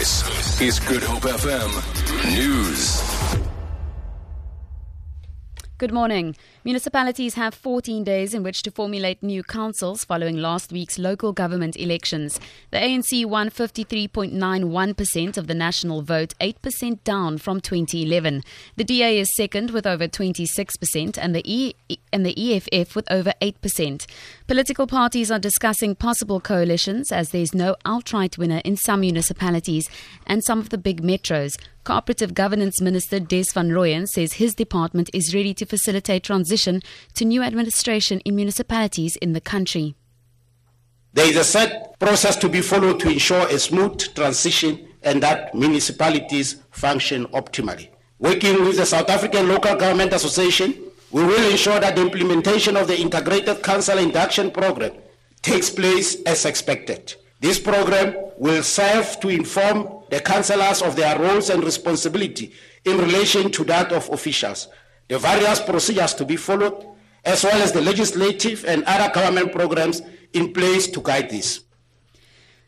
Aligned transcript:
This 0.00 0.62
is 0.62 0.80
Good 0.80 1.02
Hope 1.02 1.24
FM 1.24 1.70
News. 2.34 3.02
Good 5.80 5.92
morning. 5.94 6.36
Municipalities 6.62 7.36
have 7.36 7.54
14 7.54 8.04
days 8.04 8.34
in 8.34 8.42
which 8.42 8.62
to 8.64 8.70
formulate 8.70 9.22
new 9.22 9.42
councils 9.42 10.04
following 10.04 10.36
last 10.36 10.72
week's 10.72 10.98
local 10.98 11.32
government 11.32 11.74
elections. 11.76 12.38
The 12.70 12.76
ANC 12.76 13.24
won 13.24 13.48
53.91% 13.48 15.38
of 15.38 15.46
the 15.46 15.54
national 15.54 16.02
vote, 16.02 16.34
8% 16.38 17.02
down 17.02 17.38
from 17.38 17.62
2011. 17.62 18.42
The 18.76 18.84
DA 18.84 19.18
is 19.20 19.34
second 19.34 19.70
with 19.70 19.86
over 19.86 20.06
26% 20.06 21.16
and 21.16 21.34
the 21.34 21.42
e- 21.50 21.74
and 22.12 22.26
the 22.26 22.36
EFF 22.36 22.94
with 22.94 23.10
over 23.10 23.32
8%. 23.40 24.06
Political 24.50 24.88
parties 24.88 25.30
are 25.30 25.38
discussing 25.38 25.94
possible 25.94 26.40
coalitions 26.40 27.12
as 27.12 27.30
there's 27.30 27.54
no 27.54 27.76
outright 27.84 28.36
winner 28.36 28.60
in 28.64 28.76
some 28.76 28.98
municipalities 29.02 29.88
and 30.26 30.42
some 30.42 30.58
of 30.58 30.70
the 30.70 30.76
big 30.76 31.02
metros. 31.02 31.56
Cooperative 31.84 32.34
Governance 32.34 32.80
Minister 32.80 33.20
Des 33.20 33.44
van 33.54 33.68
Rooyen 33.68 34.08
says 34.08 34.32
his 34.32 34.56
department 34.56 35.08
is 35.14 35.32
ready 35.36 35.54
to 35.54 35.64
facilitate 35.64 36.24
transition 36.24 36.82
to 37.14 37.24
new 37.24 37.44
administration 37.44 38.18
in 38.24 38.34
municipalities 38.34 39.14
in 39.22 39.34
the 39.34 39.40
country. 39.40 39.94
There 41.12 41.28
is 41.30 41.36
a 41.36 41.44
set 41.44 41.96
process 42.00 42.34
to 42.38 42.48
be 42.48 42.60
followed 42.60 42.98
to 42.98 43.08
ensure 43.08 43.46
a 43.46 43.58
smooth 43.60 44.00
transition 44.16 44.84
and 45.04 45.22
that 45.22 45.54
municipalities 45.54 46.56
function 46.72 47.26
optimally. 47.26 47.90
Working 48.18 48.64
with 48.64 48.78
the 48.78 48.84
South 48.84 49.10
African 49.10 49.48
Local 49.48 49.76
Government 49.76 50.12
Association, 50.12 50.89
we 51.12 51.24
will 51.24 51.50
ensure 51.50 51.80
that 51.80 51.96
the 51.96 52.02
implementation 52.02 52.76
of 52.76 52.86
the 52.86 52.98
Integrated 52.98 53.62
Council 53.62 53.98
Induction 53.98 54.50
Program 54.50 54.92
takes 55.42 55.70
place 55.70 56.22
as 56.22 56.44
expected. 56.44 57.14
This 57.40 57.58
program 57.58 58.14
will 58.36 58.62
serve 58.62 59.18
to 59.20 59.28
inform 59.28 60.04
the 60.10 60.20
councillors 60.20 60.82
of 60.82 60.94
their 60.94 61.18
roles 61.18 61.50
and 61.50 61.64
responsibility 61.64 62.52
in 62.84 62.98
relation 62.98 63.50
to 63.52 63.64
that 63.64 63.92
of 63.92 64.08
officials, 64.10 64.68
the 65.08 65.18
various 65.18 65.60
procedures 65.60 66.14
to 66.14 66.24
be 66.24 66.36
followed, 66.36 66.86
as 67.24 67.44
well 67.44 67.60
as 67.60 67.72
the 67.72 67.80
legislative 67.80 68.64
and 68.64 68.84
other 68.84 69.12
government 69.12 69.52
programs 69.52 70.02
in 70.32 70.52
place 70.52 70.86
to 70.86 71.00
guide 71.00 71.30
this. 71.30 71.60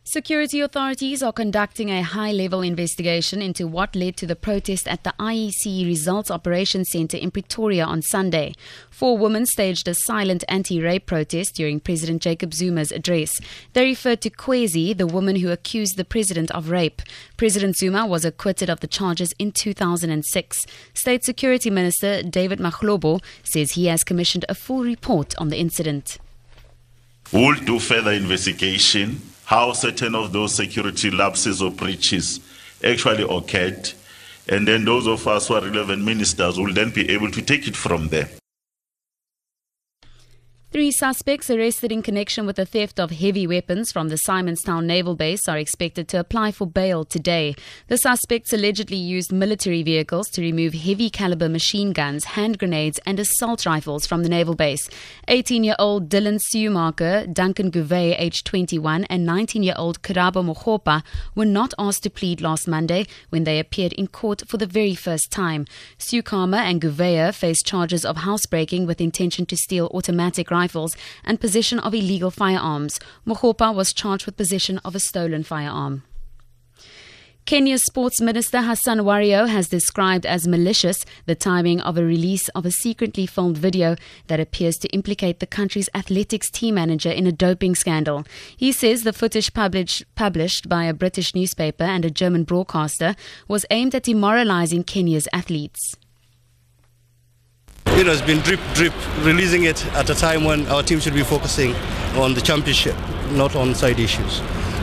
Security 0.04 0.60
authorities 0.60 1.22
are 1.22 1.32
conducting 1.32 1.88
a 1.88 2.02
high 2.02 2.32
level 2.32 2.60
investigation 2.60 3.40
into 3.40 3.68
what 3.68 3.94
led 3.94 4.16
to 4.16 4.26
the 4.26 4.34
protest 4.34 4.88
at 4.88 5.04
the 5.04 5.14
IEC 5.20 5.86
Results 5.86 6.28
Operations 6.28 6.90
Center 6.90 7.16
in 7.16 7.30
Pretoria 7.30 7.84
on 7.84 8.02
Sunday. 8.02 8.52
Four 8.90 9.16
women 9.16 9.46
staged 9.46 9.86
a 9.86 9.94
silent 9.94 10.42
anti 10.48 10.82
rape 10.82 11.06
protest 11.06 11.54
during 11.54 11.78
President 11.78 12.20
Jacob 12.20 12.52
Zuma's 12.52 12.90
address. 12.90 13.40
They 13.74 13.84
referred 13.84 14.20
to 14.22 14.30
Kwezi, 14.30 14.92
the 14.92 15.06
woman 15.06 15.36
who 15.36 15.52
accused 15.52 15.96
the 15.96 16.04
president 16.04 16.50
of 16.50 16.68
rape. 16.68 17.00
President 17.36 17.76
Zuma 17.76 18.04
was 18.04 18.24
acquitted 18.24 18.68
of 18.68 18.80
the 18.80 18.88
charges 18.88 19.32
in 19.38 19.52
2006. 19.52 20.66
State 20.94 21.22
Security 21.22 21.70
Minister 21.70 22.24
David 22.24 22.58
Mahlobo 22.58 23.22
says 23.44 23.72
he 23.72 23.86
has 23.86 24.02
commissioned 24.02 24.44
a 24.48 24.56
full 24.56 24.82
report 24.82 25.38
on 25.38 25.48
the 25.48 25.58
incident. 25.58 26.18
We'll 27.32 27.54
do 27.54 27.78
further 27.78 28.10
investigation 28.10 29.20
how 29.44 29.72
certain 29.72 30.14
of 30.14 30.32
those 30.32 30.54
security 30.54 31.10
lapses 31.10 31.62
or 31.62 31.70
breaches 31.70 32.40
actually 32.84 33.24
occurred. 33.24 33.92
And 34.48 34.66
then 34.66 34.84
those 34.84 35.06
of 35.06 35.26
us 35.28 35.48
who 35.48 35.54
are 35.54 35.60
relevant 35.60 36.04
ministers 36.04 36.58
will 36.58 36.72
then 36.72 36.90
be 36.90 37.10
able 37.10 37.30
to 37.30 37.42
take 37.42 37.68
it 37.68 37.76
from 37.76 38.08
there. 38.08 38.28
Three 40.72 40.90
suspects 40.90 41.50
arrested 41.50 41.92
in 41.92 42.00
connection 42.00 42.46
with 42.46 42.56
the 42.56 42.64
theft 42.64 42.98
of 42.98 43.10
heavy 43.10 43.46
weapons 43.46 43.92
from 43.92 44.08
the 44.08 44.18
Simonstown 44.26 44.86
Naval 44.86 45.14
Base 45.14 45.46
are 45.46 45.58
expected 45.58 46.08
to 46.08 46.18
apply 46.18 46.50
for 46.50 46.66
bail 46.66 47.04
today. 47.04 47.54
The 47.88 47.98
suspects 47.98 48.54
allegedly 48.54 48.96
used 48.96 49.32
military 49.32 49.82
vehicles 49.82 50.30
to 50.30 50.40
remove 50.40 50.72
heavy 50.72 51.10
caliber 51.10 51.50
machine 51.50 51.92
guns, 51.92 52.24
hand 52.24 52.58
grenades, 52.58 52.98
and 53.04 53.20
assault 53.20 53.66
rifles 53.66 54.06
from 54.06 54.22
the 54.22 54.30
naval 54.30 54.54
base. 54.54 54.88
18 55.28 55.62
year 55.62 55.76
old 55.78 56.08
Dylan 56.08 56.40
Sumarker, 56.40 57.30
Duncan 57.30 57.70
Gouveia, 57.70 58.14
aged 58.16 58.46
21, 58.46 59.04
and 59.10 59.26
19 59.26 59.62
year 59.62 59.74
old 59.76 60.00
Karabo 60.00 60.42
Mohopa 60.42 61.02
were 61.34 61.44
not 61.44 61.74
asked 61.78 62.04
to 62.04 62.10
plead 62.10 62.40
last 62.40 62.66
Monday 62.66 63.04
when 63.28 63.44
they 63.44 63.58
appeared 63.58 63.92
in 63.92 64.06
court 64.06 64.44
for 64.48 64.56
the 64.56 64.66
very 64.66 64.94
first 64.94 65.30
time. 65.30 65.66
Sukama 65.98 66.60
and 66.60 66.80
Gouveia 66.80 67.34
face 67.34 67.62
charges 67.62 68.06
of 68.06 68.16
housebreaking 68.16 68.86
with 68.86 69.02
intention 69.02 69.44
to 69.44 69.56
steal 69.58 69.90
automatic 69.92 70.50
rifles 70.50 70.61
rifles 70.62 70.96
and 71.24 71.40
possession 71.44 71.78
of 71.80 71.94
illegal 71.94 72.30
firearms. 72.30 73.00
Mohopa 73.26 73.74
was 73.74 73.92
charged 73.92 74.26
with 74.26 74.36
possession 74.42 74.78
of 74.84 74.94
a 74.94 75.00
stolen 75.00 75.42
firearm. 75.42 76.02
Kenya's 77.44 77.82
Sports 77.82 78.20
Minister 78.20 78.62
Hassan 78.62 78.98
Wario 78.98 79.48
has 79.48 79.68
described 79.68 80.24
as 80.24 80.46
malicious 80.46 81.04
the 81.26 81.34
timing 81.34 81.80
of 81.80 81.98
a 81.98 82.04
release 82.04 82.48
of 82.50 82.64
a 82.64 82.70
secretly 82.70 83.26
filmed 83.26 83.58
video 83.58 83.96
that 84.28 84.38
appears 84.38 84.76
to 84.78 84.88
implicate 84.90 85.40
the 85.40 85.54
country's 85.58 85.90
athletics 85.92 86.48
team 86.50 86.76
manager 86.76 87.10
in 87.10 87.26
a 87.26 87.32
doping 87.32 87.74
scandal. 87.74 88.24
He 88.56 88.70
says 88.70 89.02
the 89.02 89.12
footage 89.12 89.52
published, 89.52 90.04
published 90.14 90.68
by 90.68 90.84
a 90.84 90.94
British 90.94 91.34
newspaper 91.34 91.84
and 91.84 92.04
a 92.04 92.10
German 92.10 92.44
broadcaster 92.44 93.16
was 93.48 93.66
aimed 93.70 93.96
at 93.96 94.04
demoralizing 94.04 94.84
Kenya's 94.84 95.28
athletes 95.32 95.96
you 97.96 98.04
know, 98.04 98.12
it's 98.12 98.22
been 98.22 98.38
drip, 98.40 98.60
drip, 98.74 98.92
releasing 99.24 99.64
it 99.64 99.84
at 99.94 100.08
a 100.08 100.14
time 100.14 100.44
when 100.44 100.66
our 100.68 100.82
team 100.82 100.98
should 100.98 101.14
be 101.14 101.22
focusing 101.22 101.74
on 102.16 102.34
the 102.34 102.40
championship, 102.40 102.96
not 103.32 103.54
on 103.54 103.74
side 103.74 104.00
issues. 104.00 104.40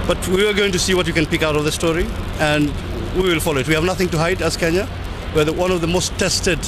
But 0.07 0.25
we 0.27 0.47
are 0.47 0.53
going 0.53 0.71
to 0.71 0.79
see 0.79 0.93
what 0.93 1.05
we 1.07 1.13
can 1.13 1.25
pick 1.25 1.41
out 1.41 1.55
of 1.55 1.63
the 1.65 1.71
story, 1.71 2.05
and 2.39 2.71
we 3.15 3.23
will 3.23 3.39
follow 3.39 3.59
it. 3.59 3.67
We 3.67 3.73
have 3.73 3.83
nothing 3.83 4.09
to 4.09 4.17
hide 4.17 4.41
as 4.41 4.55
Kenya. 4.55 4.87
We're 5.35 5.45
the, 5.45 5.53
one 5.53 5.71
of 5.71 5.81
the 5.81 5.87
most 5.87 6.17
tested 6.19 6.59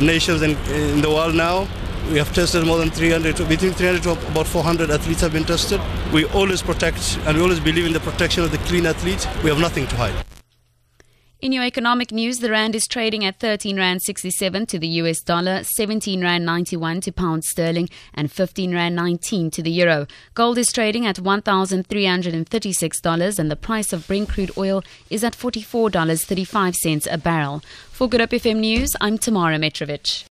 nations 0.00 0.42
in, 0.42 0.56
in 0.72 1.02
the 1.02 1.10
world 1.10 1.34
now. 1.34 1.68
We 2.10 2.18
have 2.18 2.34
tested 2.34 2.66
more 2.66 2.78
than 2.78 2.90
300, 2.90 3.36
between 3.48 3.72
300 3.72 4.02
to 4.04 4.12
about 4.12 4.46
400 4.46 4.90
athletes 4.90 5.20
have 5.20 5.32
been 5.32 5.44
tested. 5.44 5.80
We 6.12 6.24
always 6.26 6.62
protect 6.62 7.18
and 7.26 7.36
we 7.36 7.42
always 7.42 7.60
believe 7.60 7.86
in 7.86 7.92
the 7.92 8.00
protection 8.00 8.42
of 8.42 8.50
the 8.50 8.58
clean 8.58 8.86
athlete. 8.86 9.28
We 9.44 9.50
have 9.50 9.60
nothing 9.60 9.86
to 9.88 9.96
hide. 9.96 10.29
In 11.42 11.52
your 11.52 11.64
economic 11.64 12.12
news, 12.12 12.40
the 12.40 12.50
rand 12.50 12.74
is 12.74 12.86
trading 12.86 13.24
at 13.24 13.38
13 13.38 13.78
rand 13.78 14.02
67 14.02 14.66
to 14.66 14.78
the 14.78 14.88
US 15.00 15.22
dollar, 15.22 15.64
17 15.64 16.20
rand 16.20 16.44
91 16.44 17.00
to 17.00 17.12
pound 17.12 17.44
sterling, 17.44 17.88
and 18.12 18.30
15 18.30 18.74
rand 18.74 18.94
19 18.94 19.50
to 19.52 19.62
the 19.62 19.70
euro. 19.70 20.06
Gold 20.34 20.58
is 20.58 20.70
trading 20.70 21.06
at 21.06 21.16
$1,336, 21.16 23.38
and 23.38 23.50
the 23.50 23.56
price 23.56 23.94
of 23.94 24.06
Brent 24.06 24.28
crude 24.28 24.50
oil 24.58 24.82
is 25.08 25.24
at 25.24 25.34
$44.35 25.34 27.10
a 27.10 27.16
barrel. 27.16 27.62
For 27.90 28.06
Good 28.06 28.20
Hope 28.20 28.32
FM 28.32 28.58
News, 28.58 28.94
I'm 29.00 29.16
Tamara 29.16 29.56
Mitrovic. 29.56 30.24